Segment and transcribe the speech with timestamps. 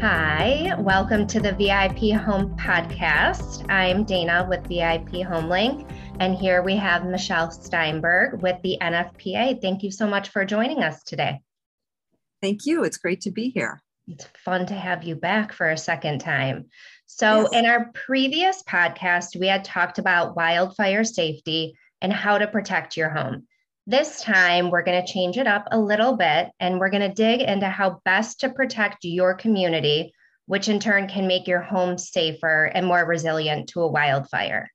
[0.00, 3.68] Hi, welcome to the VIP Home Podcast.
[3.68, 5.90] I'm Dana with VIP HomeLink,
[6.20, 9.60] and here we have Michele Steinberg with the NFPA.
[9.60, 11.40] Thank you so much for joining us today.
[12.40, 12.84] Thank you.
[12.84, 13.82] It's great to be here.
[14.06, 16.66] It's fun to have you back for a second time.
[17.06, 17.48] So, yes.
[17.54, 23.08] in our previous podcast, we had talked about wildfire safety and how to protect your
[23.08, 23.47] home.
[23.88, 27.08] This time, we're going to change it up a little bit and we're going to
[27.08, 30.12] dig into how best to protect your community,
[30.44, 34.70] which in turn can make your home safer and more resilient to a wildfire.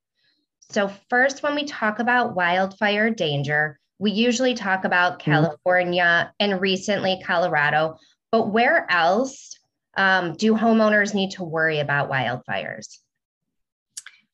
[0.71, 5.29] So, first, when we talk about wildfire danger, we usually talk about mm-hmm.
[5.29, 7.99] California and recently Colorado,
[8.31, 9.59] but where else
[9.95, 12.97] um, do homeowners need to worry about wildfires?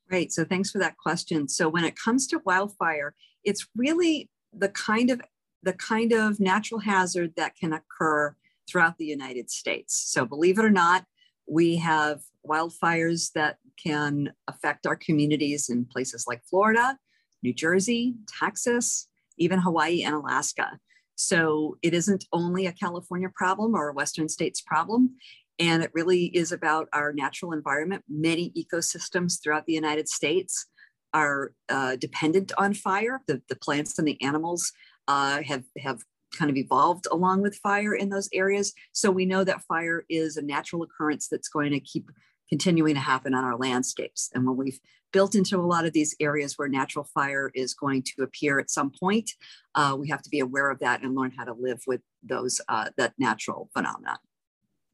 [0.09, 0.31] Right.
[0.31, 1.49] So thanks for that question.
[1.49, 5.21] So when it comes to wildfire, it's really the kind of
[5.63, 8.35] the kind of natural hazard that can occur
[8.69, 10.09] throughout the United States.
[10.11, 11.05] So believe it or not,
[11.47, 16.97] we have wildfires that can affect our communities in places like Florida,
[17.43, 20.79] New Jersey, Texas, even Hawaii and Alaska.
[21.15, 25.15] So it isn't only a California problem or a Western states problem.
[25.57, 28.03] And it really is about our natural environment.
[28.07, 30.67] Many ecosystems throughout the United States
[31.13, 33.21] are uh, dependent on fire.
[33.27, 34.71] The, the plants and the animals
[35.07, 36.03] uh, have, have
[36.37, 38.73] kind of evolved along with fire in those areas.
[38.91, 42.09] So we know that fire is a natural occurrence that's going to keep
[42.49, 44.29] continuing to happen on our landscapes.
[44.33, 44.79] And when we've
[45.11, 48.69] built into a lot of these areas where natural fire is going to appear at
[48.69, 49.31] some point,
[49.75, 52.59] uh, we have to be aware of that and learn how to live with those
[52.69, 54.17] uh, that natural phenomenon.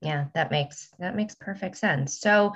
[0.01, 2.19] Yeah, that makes that makes perfect sense.
[2.19, 2.53] So,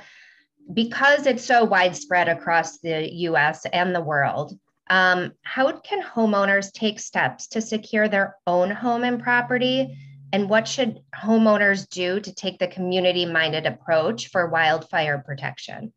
[0.74, 3.66] because it's so widespread across the U.S.
[3.74, 4.58] and the world,
[4.90, 9.98] um, how can homeowners take steps to secure their own home and property?
[10.32, 15.92] And what should homeowners do to take the community minded approach for wildfire protection?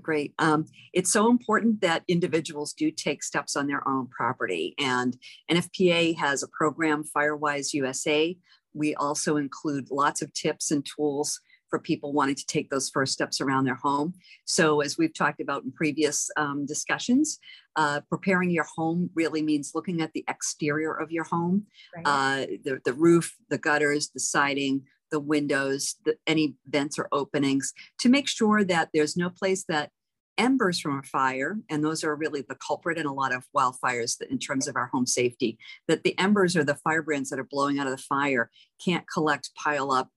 [0.00, 0.32] Great.
[0.38, 4.74] Um, it's so important that individuals do take steps on their own property.
[4.78, 5.16] And
[5.50, 8.36] NFPA has a program, Firewise USA.
[8.74, 11.40] We also include lots of tips and tools
[11.70, 14.14] for people wanting to take those first steps around their home.
[14.44, 17.38] So, as we've talked about in previous um, discussions,
[17.76, 22.06] uh, preparing your home really means looking at the exterior of your home, right.
[22.06, 27.72] uh, the, the roof, the gutters, the siding, the windows, the, any vents or openings
[27.98, 29.90] to make sure that there's no place that
[30.38, 34.20] embers from a fire, and those are really the culprit in a lot of wildfires
[34.30, 35.58] in terms of our home safety,
[35.88, 38.48] that the embers or the firebrands that are blowing out of the fire
[38.82, 40.08] can't collect, pile up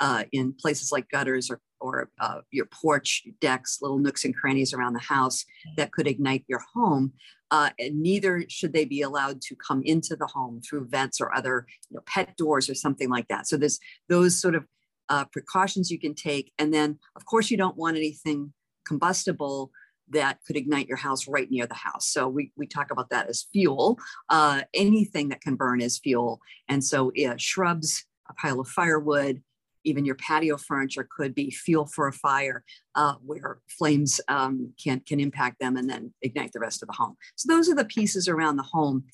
[0.00, 4.72] uh, in places like gutters or, or uh, your porch decks, little nooks and crannies
[4.72, 5.44] around the house
[5.76, 7.12] that could ignite your home.
[7.50, 11.34] Uh, and neither should they be allowed to come into the home through vents or
[11.34, 13.48] other you know, pet doors or something like that.
[13.48, 13.78] So there's
[14.08, 14.66] those sort of
[15.08, 16.52] uh, precautions you can take.
[16.58, 18.52] And then, of course, you don't want anything
[18.86, 19.70] combustible
[20.10, 22.08] that could ignite your house right near the house.
[22.08, 23.98] So we, we talk about that as fuel.
[24.28, 26.40] Uh, anything that can burn is fuel.
[26.68, 29.42] And so yeah, shrubs, a pile of firewood,
[29.84, 35.00] even your patio furniture could be fuel for a fire uh, where flames um, can,
[35.00, 37.16] can impact them and then ignite the rest of the home.
[37.36, 39.04] So those are the pieces around the home.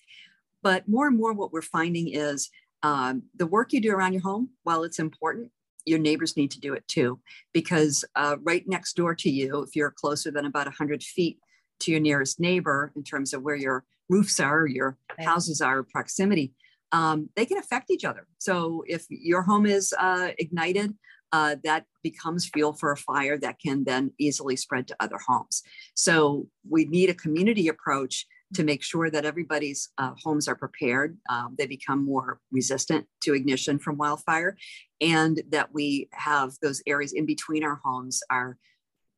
[0.63, 2.51] But more and more what we're finding is
[2.83, 5.51] um, the work you do around your home, while it's important,
[5.85, 7.21] your neighbors need to do it too,
[7.53, 11.39] because uh, right next door to you, if you're closer than about 100 feet
[11.81, 16.53] to your nearest neighbor in terms of where your roofs are, your houses are, proximity,
[16.93, 18.27] um, they can affect each other.
[18.39, 20.95] So if your home is uh, ignited,
[21.33, 25.63] uh, that becomes fuel for a fire that can then easily spread to other homes.
[25.95, 31.19] So we need a community approach to make sure that everybody's uh, homes are prepared.
[31.29, 34.57] Um, they become more resistant to ignition from wildfire,
[35.01, 38.57] and that we have those areas in between our homes, our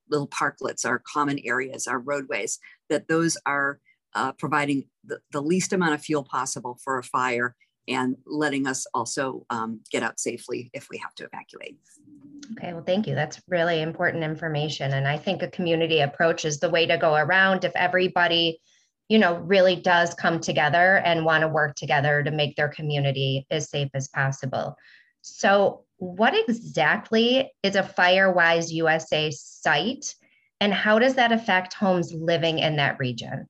[0.09, 3.79] little parklets, our common areas, our roadways, that those are
[4.17, 7.55] uh, providing the, the, least amount of fuel possible for a fire
[7.87, 11.79] and letting us also um, get out safely if we have to evacuate.
[12.53, 13.15] Okay, well, thank you.
[13.15, 14.95] That's really important information.
[14.95, 18.61] And I think a community approach is the way to go around if everybody
[19.09, 23.47] you know, really does come together and want to work together to make their community
[23.51, 24.77] as safe as possible.
[25.23, 30.15] So, what exactly is a Firewise USA site,
[30.61, 33.47] and how does that affect homes living in that region?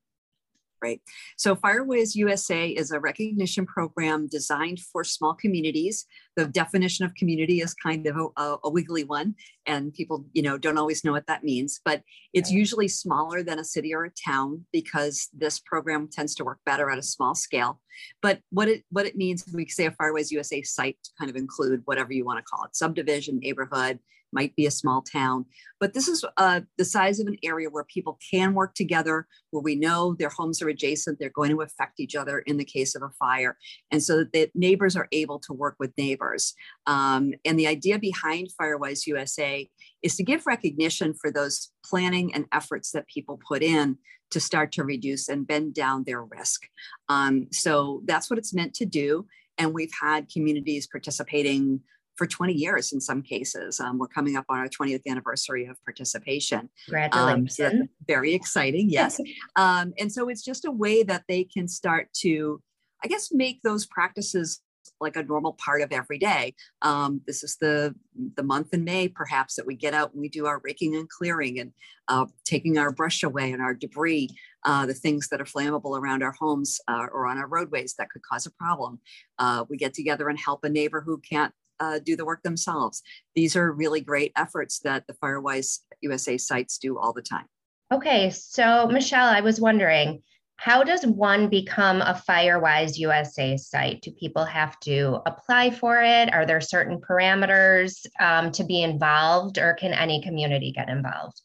[0.86, 1.00] Right.
[1.36, 6.06] So Firewise USA is a recognition program designed for small communities.
[6.36, 9.34] The definition of community is kind of a, a wiggly one.
[9.66, 12.02] and people you know don't always know what that means but
[12.32, 16.58] it's usually smaller than a city or a town because this program tends to work
[16.64, 17.80] better at a small scale
[18.22, 21.36] but what it what it means we say a firewise usa site to kind of
[21.36, 23.98] include whatever you want to call it subdivision neighborhood
[24.32, 25.46] might be a small town.
[25.80, 29.62] But this is uh, the size of an area where people can work together, where
[29.62, 32.94] we know their homes are adjacent, they're going to affect each other in the case
[32.94, 33.56] of a fire.
[33.90, 36.54] And so that neighbors are able to work with neighbors.
[36.86, 39.68] Um, and the idea behind Firewise USA
[40.02, 43.98] is to give recognition for those planning and efforts that people put in
[44.30, 46.62] to start to reduce and bend down their risk.
[47.08, 49.26] Um, so that's what it's meant to do.
[49.58, 51.80] And we've had communities participating
[52.16, 53.78] for 20 years in some cases.
[53.80, 56.68] Um, we're coming up on our 20th anniversary of participation.
[56.86, 57.60] Congratulations.
[57.60, 59.20] Um, so very exciting, yes.
[59.56, 62.60] um, and so it's just a way that they can start to,
[63.04, 64.60] I guess, make those practices
[65.00, 66.54] like a normal part of every day.
[66.82, 67.94] Um, this is the
[68.34, 71.08] the month in May, perhaps, that we get out and we do our raking and
[71.08, 71.72] clearing and
[72.08, 74.30] uh, taking our brush away and our debris,
[74.64, 78.10] uh, the things that are flammable around our homes uh, or on our roadways that
[78.10, 79.00] could cause a problem.
[79.38, 83.02] Uh, we get together and help a neighbor who can't uh, do the work themselves.
[83.34, 87.46] These are really great efforts that the Firewise USA sites do all the time.
[87.92, 90.22] Okay, so Michele, I was wondering,
[90.56, 94.02] how does one become a Firewise USA site?
[94.02, 96.32] Do people have to apply for it?
[96.32, 101.42] Are there certain parameters um, to be involved, or can any community get involved?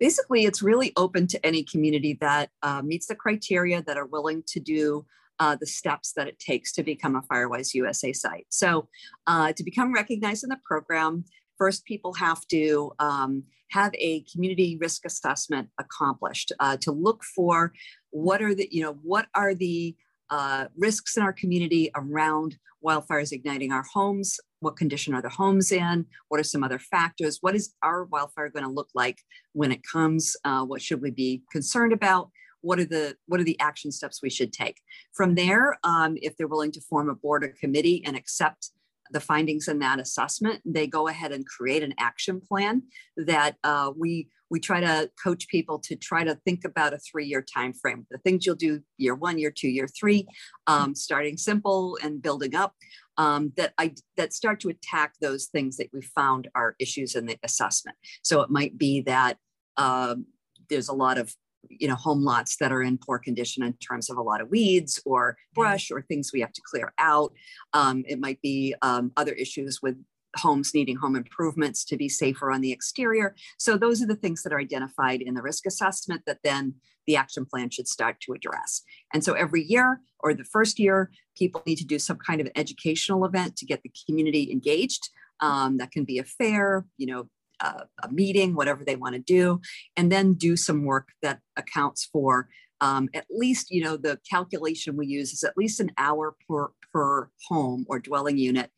[0.00, 4.42] Basically, it's really open to any community that uh, meets the criteria that are willing
[4.48, 5.06] to do
[5.40, 8.46] uh, the steps that it takes to become a Firewise USA site.
[8.48, 8.88] So,
[9.26, 11.24] uh, to become recognized in the program,
[11.56, 17.72] first people have to um, have a community risk assessment accomplished uh, to look for
[18.10, 19.94] what are the you know what are the
[20.30, 24.38] uh, risks in our community around wildfires igniting our homes?
[24.60, 26.06] What condition are the homes in?
[26.28, 27.38] What are some other factors?
[27.40, 29.20] What is our wildfire going to look like
[29.52, 30.36] when it comes?
[30.44, 34.22] Uh, what should we be concerned about what are the what are the action steps
[34.22, 34.80] we should take?
[35.12, 38.70] From there um, if they're willing to form a board or committee and accept
[39.10, 42.82] the findings in that assessment they go ahead and create an action plan
[43.16, 47.40] that uh, we we try to coach people to try to think about a three-year
[47.42, 50.26] time frame the things you'll do year one year two year three
[50.66, 52.74] um, starting simple and building up
[53.18, 57.26] um, that I that start to attack those things that we found are issues in
[57.26, 57.96] the assessment.
[58.22, 59.36] So it might be that
[59.76, 60.26] um,
[60.70, 61.34] there's a lot of
[61.68, 64.50] you know home lots that are in poor condition in terms of a lot of
[64.50, 67.32] weeds or brush or things we have to clear out.
[67.72, 69.96] Um, it might be um, other issues with
[70.36, 73.34] homes needing home improvements to be safer on the exterior.
[73.58, 76.74] So those are the things that are identified in the risk assessment that then
[77.06, 78.82] the action plan should start to address.
[79.14, 82.48] And so every year or the first year people need to do some kind of
[82.54, 85.08] educational event to get the community engaged
[85.40, 87.28] um, that can be a fair you know
[87.60, 89.60] a, a meeting, whatever they want to do,
[89.96, 92.48] and then do some work that accounts for
[92.80, 96.68] um, at least, you know, the calculation we use is at least an hour per,
[96.92, 98.70] per home or dwelling unit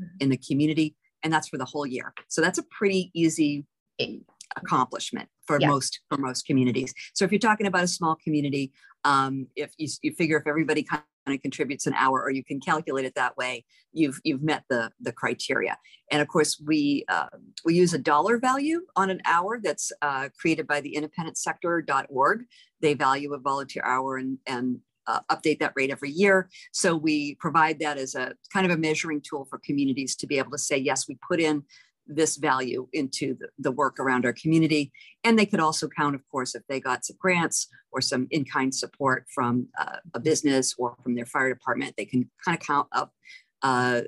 [0.00, 0.16] mm-hmm.
[0.20, 0.94] in the community.
[1.22, 2.14] And that's for the whole year.
[2.28, 3.66] So that's a pretty easy
[4.56, 5.66] accomplishment for yeah.
[5.66, 6.94] most for most communities.
[7.14, 8.72] So if you're talking about a small community,
[9.04, 11.02] um, if you, you figure if everybody kind
[11.32, 14.90] of contributes an hour or you can calculate it that way you've you've met the
[15.00, 15.76] the criteria
[16.10, 17.26] and of course we uh,
[17.64, 22.44] we use a dollar value on an hour that's uh, created by the independentsector.org
[22.80, 26.50] they value a volunteer hour and and uh, update that rate every year.
[26.72, 30.38] So we provide that as a kind of a measuring tool for communities to be
[30.38, 31.64] able to say, yes, we put in
[32.08, 34.90] this value into the, the, work around our community.
[35.24, 38.44] And they could also count, of course, if they got some grants or some in
[38.44, 41.94] kind support from uh, a business or from their fire department.
[41.96, 43.12] They can kind of count up
[43.62, 44.02] uh,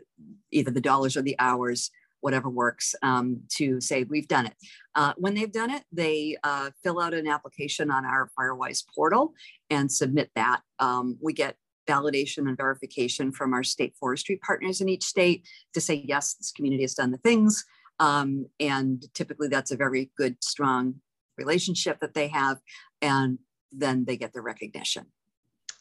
[0.51, 1.91] either the dollars or the hours,
[2.21, 4.55] whatever works, um, to say we've done it.
[4.95, 9.35] Uh, when they've done it, they uh, fill out an application on our Firewise portal
[9.69, 10.61] and submit that.
[10.79, 11.57] Um, we get
[11.89, 16.53] validation and verification from our state forestry partners in each state to say, yes, this
[16.53, 17.65] community has done the things.
[18.01, 20.97] Um, and typically that's a very good, strong
[21.39, 22.59] relationship that they have.
[23.01, 23.39] And
[23.71, 25.07] then they get the recognition.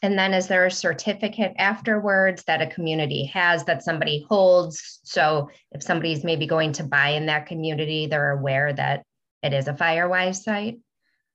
[0.02, 5.00] And then is there a certificate afterwards that a community has that somebody holds?
[5.02, 9.02] So if somebody's maybe going to buy in that community, they're aware that
[9.42, 10.78] it is a Firewise site?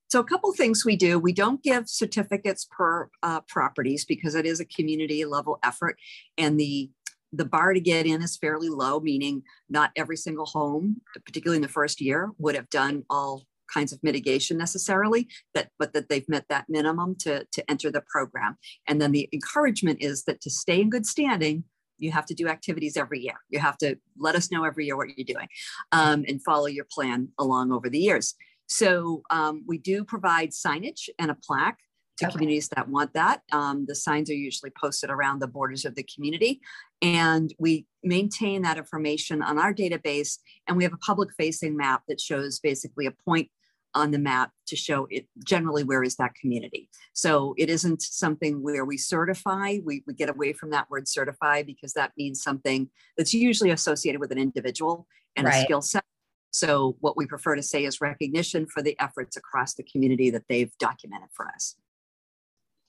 [0.07, 1.19] So a couple things we do.
[1.19, 5.97] We don't give certificates per uh, properties because it is a community level effort,
[6.37, 6.89] and the
[7.35, 11.61] the bar to get in is fairly low, meaning not every single home, particularly in
[11.61, 16.45] the first year, would have done all kinds of mitigation necessarily, but that they've met
[16.49, 18.57] that minimum to, to enter the program.
[18.87, 21.63] And then the encouragement is that to stay in good standing,
[21.97, 23.35] you have to do activities every year.
[23.49, 25.47] You have to let us know every year what you're doing
[25.91, 28.35] um, and follow your plan along over the years.
[28.67, 31.79] So um, we do provide signage and a plaque
[32.17, 32.31] to okay.
[32.31, 33.41] communities that want that.
[33.51, 36.61] Um, the signs are usually posted around the borders of the community.
[37.01, 40.37] And we maintain that information on our database.
[40.67, 43.49] And we have a public facing map that shows basically a point
[43.93, 46.89] on the map to show it generally where is that community.
[47.13, 51.63] So it isn't something where we certify, we, we get away from that word certify
[51.63, 55.07] because that means something that's usually associated with an individual
[55.37, 55.55] and right.
[55.55, 56.03] a skill set.
[56.51, 60.43] So what we prefer to say is recognition for the efforts across the community that
[60.49, 61.75] they've documented for us.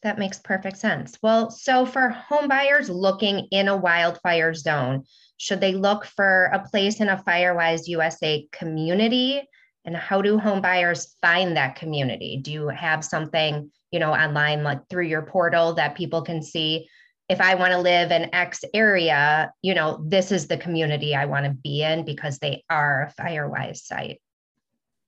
[0.06, 1.18] That makes perfect sense.
[1.20, 5.02] Well, so for home buyers looking in a wildfire zone,
[5.36, 9.42] should they look for a place in a Firewise USA community?
[9.84, 12.38] And how do home buyers find that community?
[12.40, 16.88] Do you have something, you know, online like through your portal that people can see
[17.28, 21.24] if I want to live in X area, you know, this is the community I
[21.24, 24.20] want to be in because they are a Firewise site.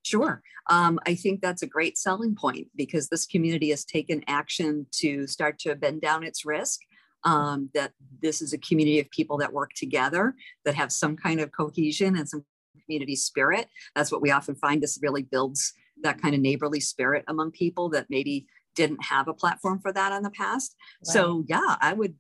[0.08, 0.42] Sure.
[0.70, 5.26] Um, I think that's a great selling point because this community has taken action to
[5.26, 6.80] start to bend down its risk.
[7.24, 11.40] Um, that this is a community of people that work together, that have some kind
[11.40, 12.44] of cohesion and some
[12.84, 13.66] community spirit.
[13.96, 14.80] That's what we often find.
[14.80, 15.72] This really builds
[16.02, 18.46] that kind of neighborly spirit among people that maybe
[18.76, 20.76] didn't have a platform for that in the past.
[21.04, 21.12] Right.
[21.12, 22.14] So yeah, I would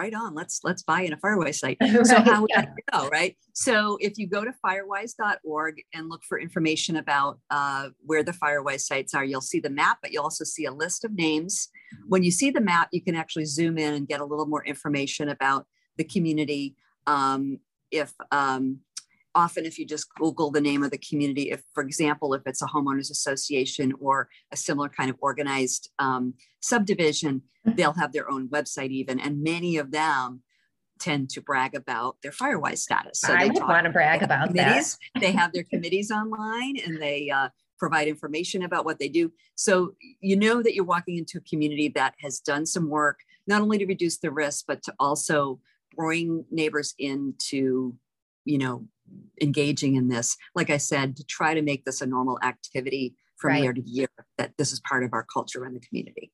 [0.00, 1.76] right on let's let's buy in a firewise site.
[1.90, 2.62] Right, so how would yeah.
[2.62, 3.36] that go right?
[3.52, 8.82] So if you go to firewise.org and look for information about uh, where the firewise
[8.82, 11.68] sites are you'll see the map but you'll also see a list of names.
[12.06, 14.64] When you see the map you can actually zoom in and get a little more
[14.64, 15.66] information about
[15.96, 16.76] the community
[17.06, 17.58] um,
[17.90, 18.80] if um,
[19.34, 22.62] often if you just google the name of the community if for example if it's
[22.62, 27.76] a homeowners association or a similar kind of organized um, subdivision mm-hmm.
[27.76, 30.42] they'll have their own website even and many of them
[31.00, 33.20] tend to brag about their firewise status.
[33.20, 34.96] So i want to brag about that.
[35.20, 39.32] they have their committees online and they uh, provide information about what they do.
[39.56, 43.62] So you know that you're walking into a community that has done some work not
[43.62, 45.58] only to reduce the risk but to also
[45.96, 47.96] bring neighbors into
[48.44, 48.86] you know
[49.40, 53.52] engaging in this, like I said, to try to make this a normal activity from
[53.52, 53.62] right.
[53.62, 56.30] year to year, that this is part of our culture in the community.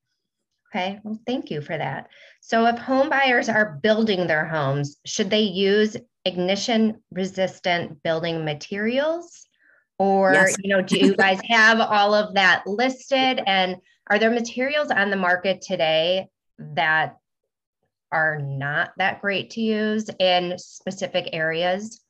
[0.74, 2.08] Okay, well, thank you for that.
[2.40, 9.46] So, if home buyers are building their homes, should they use ignition resistant building materials?
[9.98, 10.56] Or, yes.
[10.58, 13.40] you know, do you guys have all of that listed?
[13.46, 13.76] And
[14.08, 16.28] are there materials on the market today
[16.58, 17.16] that
[18.12, 22.00] are not that great to use in specific areas?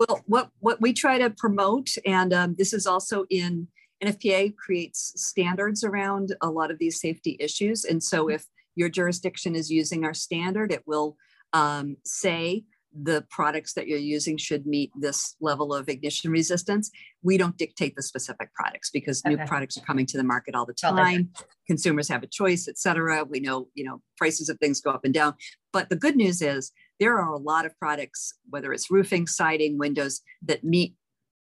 [0.00, 3.68] Well, what, what we try to promote, and um, this is also in
[4.02, 7.84] NFPA creates standards around a lot of these safety issues.
[7.84, 11.18] And so if your jurisdiction is using our standard, it will
[11.52, 12.64] um, say
[12.98, 16.90] the products that you're using should meet this level of ignition resistance.
[17.22, 19.36] We don't dictate the specific products because okay.
[19.36, 21.30] new products are coming to the market all the time.
[21.66, 23.22] Consumers have a choice, et cetera.
[23.24, 25.34] We know, you know, prices of things go up and down.
[25.72, 29.78] But the good news is there are a lot of products, whether it's roofing, siding,
[29.78, 30.94] windows, that meet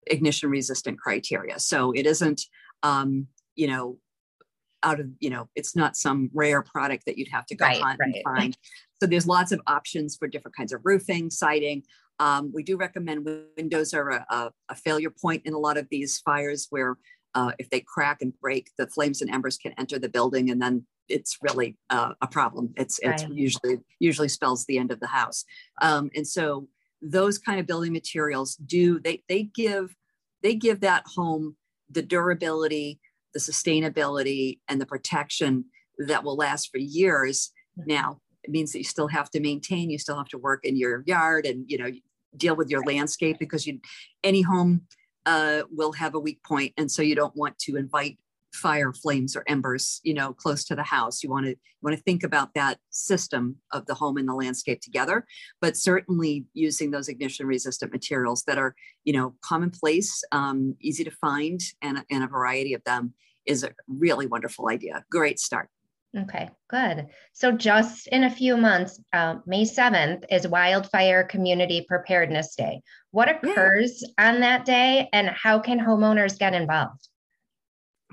[0.08, 1.60] ignition resistant criteria.
[1.60, 2.42] So it isn't,
[2.82, 3.98] um, you know,
[4.82, 7.82] out of, you know, it's not some rare product that you'd have to go right,
[7.82, 8.16] hunt right.
[8.16, 8.58] and find.
[9.00, 11.84] So there's lots of options for different kinds of roofing, siding.
[12.20, 15.88] Um, we do recommend windows are a, a, a, failure point in a lot of
[15.90, 16.98] these fires where
[17.36, 20.62] uh, if they crack and break, the flames and embers can enter the building and
[20.62, 22.74] then it's really uh, a problem.
[22.78, 23.14] It's right.
[23.14, 25.46] it's usually usually spells the end of the house.
[25.82, 26.68] Um, and so
[27.02, 29.96] those kind of building materials do they they give
[30.42, 31.56] they give that home
[31.90, 33.00] the durability,
[33.34, 35.66] the sustainability, and the protection
[36.00, 37.52] that will last for years.
[37.76, 40.76] Now it means that you still have to maintain, you still have to work in
[40.78, 41.92] your yard, and you know
[42.36, 43.80] deal with your landscape because you
[44.24, 44.82] any home
[45.26, 48.18] uh, will have a weak point, and so you don't want to invite
[48.54, 51.24] fire flames or embers you know close to the house.
[51.24, 54.34] You want to you want to think about that system of the home and the
[54.34, 55.26] landscape together
[55.60, 58.76] but certainly using those ignition resistant materials that are
[59.06, 63.16] you know commonplace um, easy to find and, and a variety of them
[63.46, 65.04] is a really wonderful idea.
[65.10, 65.70] Great start
[66.16, 67.08] Okay, good.
[67.34, 72.82] So, just in a few months, uh, May 7th is Wildfire Community Preparedness Day.
[73.10, 74.30] What occurs yeah.
[74.30, 77.08] on that day, and how can homeowners get involved?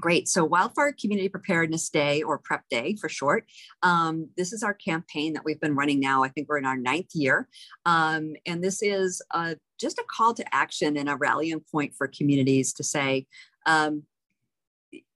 [0.00, 0.28] Great.
[0.28, 3.44] So, Wildfire Community Preparedness Day, or PrEP Day for short,
[3.82, 6.24] um, this is our campaign that we've been running now.
[6.24, 7.48] I think we're in our ninth year.
[7.84, 12.08] Um, and this is uh, just a call to action and a rallying point for
[12.08, 13.26] communities to say,
[13.66, 14.04] um,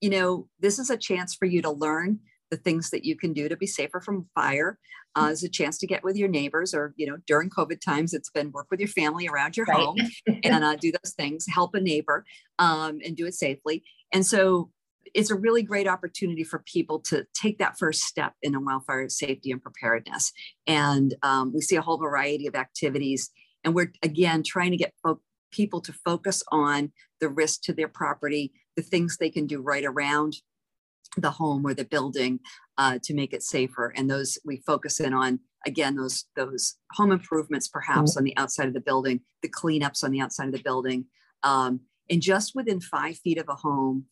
[0.03, 2.21] you know, this is a chance for you to learn
[2.55, 4.79] the things that you can do to be safer from fire.
[5.17, 8.15] uh, is a chance to get with your neighbors or you know during covid times
[8.15, 9.79] it's been work with your family around your right.
[9.79, 9.97] home
[10.45, 12.25] and uh, do those things help a neighbor
[12.59, 13.83] um, and do it safely
[14.13, 14.71] and so
[15.15, 19.09] it's a really great opportunity for people to take that first step in a wildfire
[19.09, 20.33] safety and preparedness
[20.67, 23.31] and um, we see a whole variety of activities
[23.65, 25.21] and we're again trying to get fo-
[25.51, 29.85] people to focus on the risk to their property the things they can do right
[29.85, 30.35] around
[31.17, 32.41] the home or the building
[32.79, 33.93] uh, to make it safer.
[33.97, 38.19] And those we focus in on again those those home improvements, perhaps mm-hmm.
[38.19, 41.07] on the outside of the building, the cleanups on the outside of the building,
[41.43, 41.81] um,
[42.11, 44.07] and just within five feet of a home.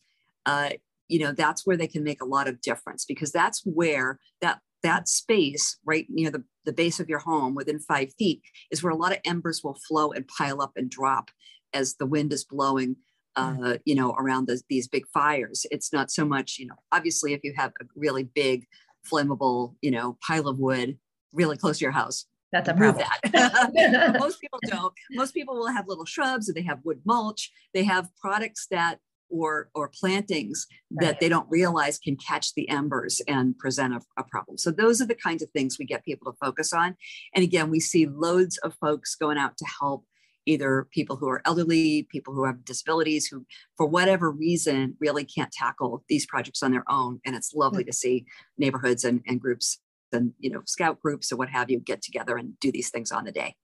[0.45, 0.71] Uh,
[1.09, 4.59] you know that's where they can make a lot of difference because that's where that
[4.83, 8.91] that space right near the, the base of your home within five feet is where
[8.91, 11.31] a lot of embers will flow and pile up and drop
[11.73, 12.97] as the wind is blowing.
[13.35, 15.65] Uh, you know, around the, these big fires.
[15.71, 18.65] It's not so much, you know, obviously if you have a really big
[19.11, 20.97] flammable, you know, pile of wood
[21.33, 23.03] really close to your house, that's a problem.
[23.31, 24.15] That.
[24.19, 24.93] Most people don't.
[25.11, 27.51] Most people will have little shrubs or they have wood mulch.
[27.73, 28.99] They have products that
[29.29, 31.07] or or plantings right.
[31.07, 34.59] that they don't realize can catch the embers and present a, a, problem.
[34.59, 36.95] So those are the kinds of things we get people to focus on.
[37.33, 40.05] And again, we see loads of folks going out to help
[40.45, 43.45] either people who are elderly, people who have disabilities, who
[43.77, 47.19] for whatever reason really can't tackle these projects on their own.
[47.25, 47.59] And it's hmm.
[47.59, 48.25] lovely to see
[48.57, 49.79] neighborhoods and, and groups
[50.13, 53.11] and you know scout groups or what have you get together and do these things
[53.11, 53.55] on the day.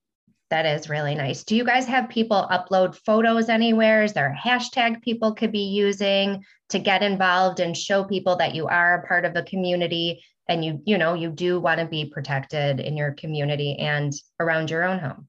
[0.50, 1.44] That is really nice.
[1.44, 4.02] Do you guys have people upload photos anywhere?
[4.02, 8.52] Is there a hashtag people could be using to get involved and show people that
[8.52, 11.86] you are a part of a community and you you know you do want to
[11.86, 15.28] be protected in your community and around your own home?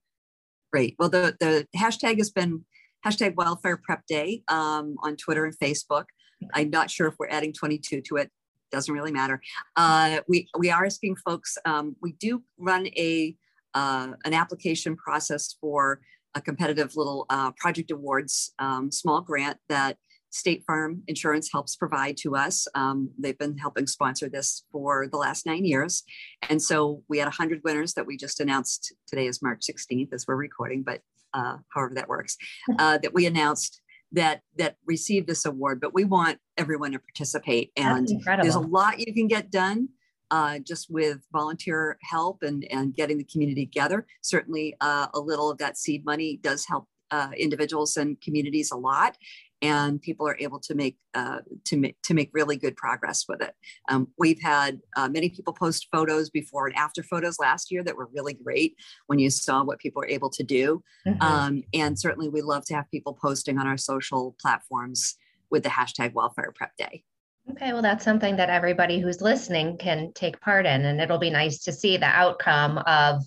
[0.71, 0.95] Great.
[0.97, 2.65] Well, the, the hashtag has been
[3.05, 6.05] hashtag wildfire prep day um, on Twitter and Facebook.
[6.53, 8.31] I'm not sure if we're adding 22 to it.
[8.71, 9.41] Doesn't really matter.
[9.75, 13.35] Uh, we, we are asking folks, um, we do run a
[13.73, 16.01] uh, an application process for
[16.35, 19.97] a competitive little uh, project awards um, small grant that
[20.31, 22.67] State Farm Insurance helps provide to us.
[22.73, 26.03] Um, they've been helping sponsor this for the last nine years.
[26.49, 28.93] And so we had 100 winners that we just announced.
[29.07, 31.01] Today is March 16th as we're recording, but
[31.33, 32.37] uh, however that works,
[32.79, 33.81] uh, that we announced
[34.13, 35.79] that that received this award.
[35.79, 37.71] But we want everyone to participate.
[37.77, 39.89] And there's a lot you can get done.
[40.29, 44.07] Uh, just with volunteer help and, and getting the community together.
[44.21, 48.77] Certainly, uh, a little of that seed money does help uh, individuals and communities a
[48.77, 49.17] lot
[49.61, 53.41] and people are able to make uh, to make to make really good progress with
[53.41, 53.53] it.
[53.89, 57.95] Um, we've had uh, many people post photos before and after photos last year that
[57.95, 58.75] were really great
[59.07, 61.21] when you saw what people were able to do, mm-hmm.
[61.21, 65.15] um, and certainly we love to have people posting on our social platforms
[65.49, 67.03] with the hashtag Wildfire Prep Day.
[67.49, 71.29] Okay, well, that's something that everybody who's listening can take part in, and it'll be
[71.29, 73.23] nice to see the outcome of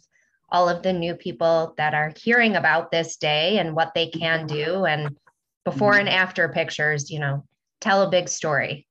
[0.51, 4.47] all of the new people that are hearing about this day and what they can
[4.47, 5.15] do and
[5.65, 6.19] before and mm-hmm.
[6.19, 7.45] after pictures, you know,
[7.81, 8.87] tell a big story.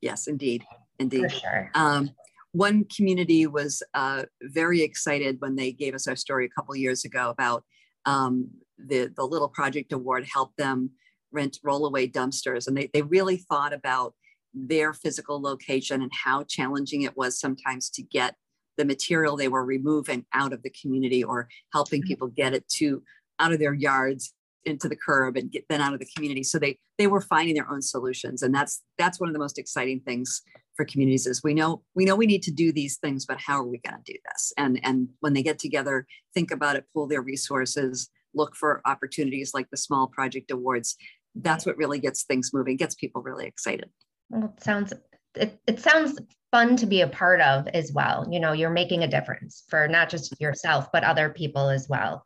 [0.00, 0.64] Yes, indeed.
[0.98, 1.22] Indeed.
[1.22, 1.70] For sure.
[1.74, 2.10] Um,
[2.52, 7.04] one community was uh, very excited when they gave us our story a couple years
[7.04, 7.64] ago about
[8.06, 8.48] um,
[8.78, 10.90] the, the Little Project Award helped them
[11.32, 12.68] rent rollaway dumpsters.
[12.68, 14.14] And they, they really thought about
[14.54, 18.36] their physical location and how challenging it was sometimes to get
[18.76, 22.08] the material they were removing out of the community or helping mm-hmm.
[22.08, 23.02] people get it to
[23.40, 24.32] out of their yards
[24.64, 26.42] into the curb and get them out of the community.
[26.42, 29.58] So they they were finding their own solutions, and that's that's one of the most
[29.58, 30.42] exciting things
[30.76, 33.60] for communities is we know we know we need to do these things, but how
[33.60, 34.52] are we going to do this?
[34.56, 39.52] And and when they get together, think about it, pull their resources, look for opportunities
[39.54, 40.96] like the small project awards.
[41.34, 43.90] That's what really gets things moving, gets people really excited.
[44.30, 44.92] Well, it sounds
[45.36, 46.18] it, it sounds
[46.50, 48.26] fun to be a part of as well.
[48.30, 52.24] You know, you're making a difference for not just yourself, but other people as well.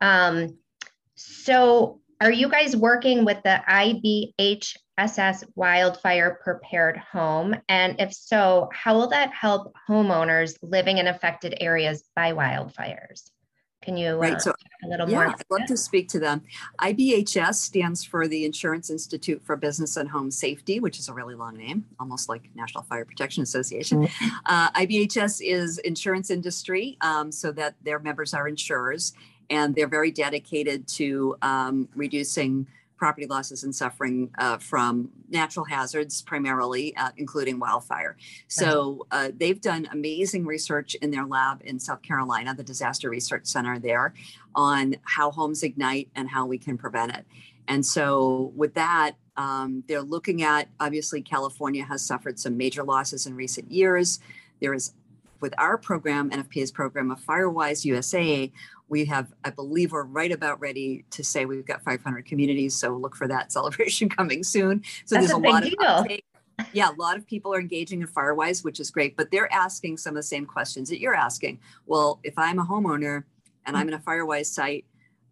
[0.00, 0.58] Um,
[1.22, 7.54] so, are you guys working with the IBHS's Wildfire Prepared Home?
[7.68, 13.30] And if so, how will that help homeowners living in affected areas by wildfires?
[13.82, 14.52] Can you right, uh, so,
[14.84, 15.26] a little yeah, more?
[15.26, 16.42] I'd love to speak to them.
[16.80, 21.34] IBHS stands for the Insurance Institute for Business and Home Safety, which is a really
[21.34, 24.06] long name, almost like National Fire Protection Association.
[24.06, 24.28] Mm-hmm.
[24.46, 29.14] Uh, IBHS is insurance industry, um, so that their members are insurers,
[29.50, 32.66] and they're very dedicated to um, reducing
[33.02, 38.16] property losses and suffering uh, from natural hazards, primarily, uh, including wildfire.
[38.46, 43.46] So uh, they've done amazing research in their lab in South Carolina, the Disaster Research
[43.46, 44.14] Center there,
[44.54, 47.26] on how homes ignite and how we can prevent it.
[47.66, 53.26] And so, with that, um, they're looking at obviously, California has suffered some major losses
[53.26, 54.20] in recent years.
[54.60, 54.94] There is
[55.40, 58.50] with our program, NFPA's program of Firewise USA,
[58.92, 62.76] we have, I believe, we're right about ready to say we've got 500 communities.
[62.76, 64.84] So look for that celebration coming soon.
[65.06, 65.74] So That's there's a, a, lot deal.
[65.80, 66.26] of uptake.
[66.74, 69.96] Yeah, a lot of people are engaging in Firewise, which is great, but they're asking
[69.96, 71.58] some of the same questions that you're asking.
[71.86, 73.24] Well, if I'm a homeowner
[73.64, 74.84] and I'm in a Firewise site,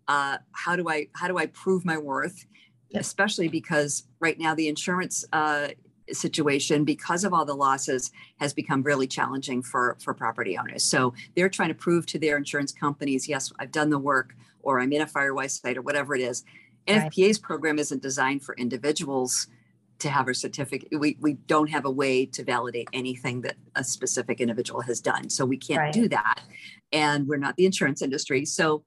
[0.09, 2.46] uh, how do I how do I prove my worth?
[2.88, 3.01] Yep.
[3.03, 5.68] Especially because right now the insurance uh,
[6.12, 10.83] situation, because of all the losses, has become really challenging for for property owners.
[10.83, 14.81] So they're trying to prove to their insurance companies, yes, I've done the work, or
[14.81, 16.44] I'm in a Firewise site, or whatever it is.
[16.88, 17.11] Right.
[17.12, 19.46] NFPA's program isn't designed for individuals
[20.01, 20.88] to have a certificate.
[20.99, 25.29] We, we don't have a way to validate anything that a specific individual has done.
[25.31, 25.92] So we can't Right.
[25.92, 26.40] do that.
[26.90, 28.44] And we're not the insurance industry.
[28.46, 28.83] So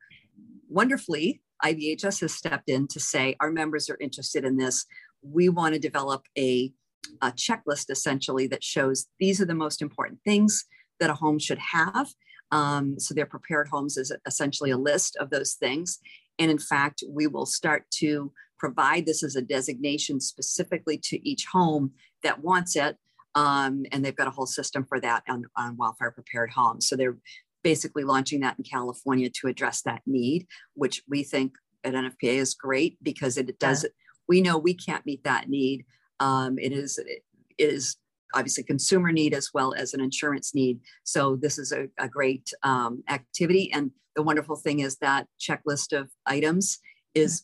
[0.70, 4.86] wonderfully, IBHS has stepped in to say our members are interested in this.
[5.22, 6.74] We want to develop a,
[7.22, 10.66] a checklist essentially that shows these are the most important things
[11.00, 12.10] that a home should have.
[12.52, 16.00] Um, so their prepared homes is essentially a list of those things.
[16.40, 21.46] And in fact, we will start to provide this as a designation specifically to each
[21.52, 21.92] home
[22.24, 22.98] that wants it.
[23.36, 26.88] Um, and they've got a whole system for that on, on wildfire prepared homes.
[26.88, 27.18] So they're
[27.64, 32.54] basically launching that in California to address that need, which we think at NFPA is
[32.54, 33.86] great because it does.
[34.28, 35.86] We know we can't meet that need.
[36.24, 37.24] Um, it is it
[37.58, 37.98] is
[38.34, 40.80] obviously consumer need as well as an insurance need.
[41.04, 43.72] So this is a, a great um, activity.
[43.72, 46.80] And the wonderful thing is that checklist of items
[47.14, 47.44] is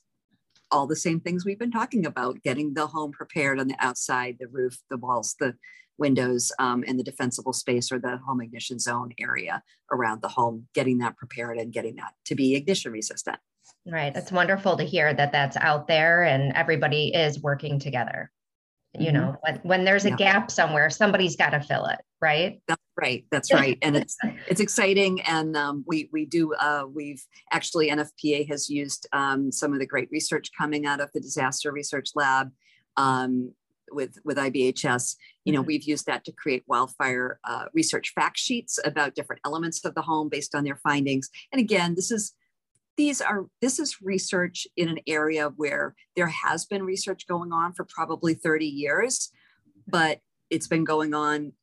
[0.72, 4.38] all the same things we've been talking about: getting the home prepared on the outside,
[4.40, 5.56] the roof, the walls, the
[5.98, 9.62] windows um, and the defensible space or the home ignition zone area
[9.92, 13.38] around the home, getting that prepared and getting that to be ignition resistant.
[13.86, 14.16] Right.
[14.16, 18.32] It's wonderful to hear that that's out there and everybody is working together.
[18.98, 19.14] You Mhm.
[19.14, 20.16] know, when, when there's a Yeah.
[20.16, 22.60] gap somewhere, somebody's got to fill it, right?
[22.68, 23.24] That's right.
[23.32, 23.78] That's right.
[23.84, 25.22] And it's it's exciting.
[25.22, 29.86] And um, we we do uh, we've actually NFPA has used um, some of the
[29.86, 32.52] great research coming out of the Disaster Research Lab
[32.98, 33.54] um,
[33.92, 35.16] with with IBHS.
[35.46, 35.68] You know, Mhm.
[35.68, 40.02] we've used that to create wildfire uh, research fact sheets about different elements of the
[40.02, 41.30] home based on their findings.
[41.52, 42.34] And again, this is
[43.00, 47.72] these are this is research in an area where there has been research going on
[47.72, 49.32] for probably 30 years
[49.88, 51.54] but it's been going on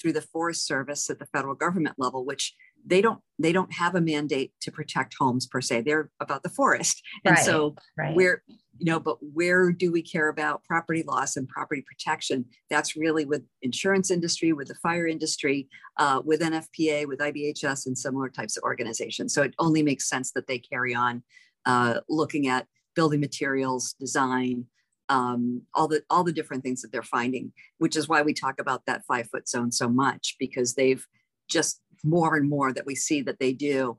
[0.00, 3.94] through the forest service at the federal government level which they don't they don't have
[3.94, 8.16] a mandate to protect homes per se they're about the forest and Right, so Right.
[8.16, 8.42] where
[8.78, 12.44] you know but where do we care about property loss and property protection?
[12.70, 17.98] That's really with insurance industry with the fire industry uh, with nfpa with ibhs and
[17.98, 19.34] similar types of organizations.
[19.34, 21.22] So it only makes sense that they carry on
[21.66, 24.64] uh, looking at building materials design
[25.08, 28.60] um, all the all the different things that they're finding which is why we talk
[28.60, 31.06] about that five foot zone so much because they've
[31.48, 33.96] just more and more that we see that they do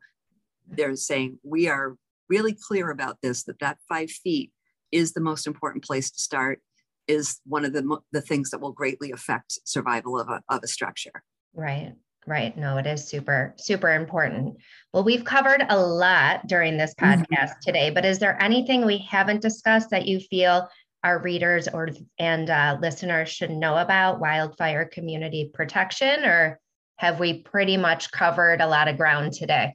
[0.67, 1.95] they're saying we are
[2.29, 4.51] really clear about this that that five feet
[4.91, 6.59] is the most important place to start
[7.07, 10.67] is one of the, the things that will greatly affect survival of a, of a
[10.67, 11.23] structure
[11.53, 11.93] Right.
[12.27, 12.55] Right.
[12.57, 14.57] No, it is super, super important.
[14.93, 17.25] Well, we've covered a lot during this Mhm.
[17.25, 20.69] podcast today, but is there anything we haven't discussed that you feel
[21.03, 26.59] our readers or and uh, listeners should know about wildfire community protection, or
[26.97, 29.73] have we pretty much covered a lot of ground today?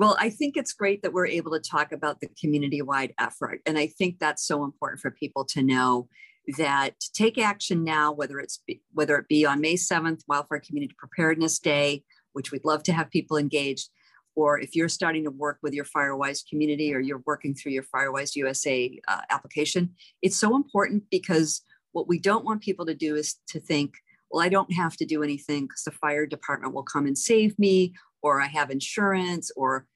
[0.00, 3.60] Well, I think it's great that we're able to talk about the community wide effort.
[3.66, 6.08] And I think that's so important for people to know
[6.56, 8.62] that to take action now, whether it's
[8.94, 13.10] whether it be on May 7th, Wildfire Community Preparedness Day, which we'd love to have
[13.10, 13.90] people engaged,
[14.34, 17.84] or if you're starting to work with your Firewise community or you're working through your
[17.94, 19.90] Firewise USA uh, application,
[20.22, 21.60] it's so important because
[21.92, 23.92] what we don't want people to do is to think,
[24.30, 27.58] well, I don't have to do anything because the fire department will come and save
[27.58, 29.86] me, or I have insurance, or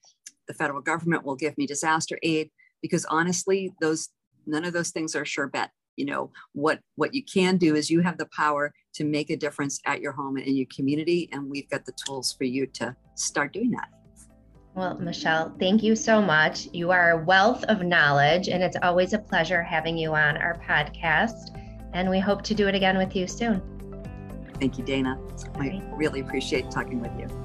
[0.47, 2.49] the federal government will give me disaster aid.
[2.81, 4.09] Because honestly, those
[4.45, 5.71] none of those things are sure bet.
[5.95, 9.37] You know what what you can do is you have the power to make a
[9.37, 12.65] difference at your home and in your community, and we've got the tools for you
[12.67, 13.89] to start doing that.
[14.75, 16.67] Well, Michele, thank you so much.
[16.73, 20.59] You are a wealth of knowledge, and it's always a pleasure having you on our
[20.59, 21.57] podcast.
[21.93, 23.61] And we hope to do it again with you soon.
[24.59, 25.17] Thank you, Dana.
[25.55, 25.83] I right.
[25.95, 27.44] really appreciate talking with you.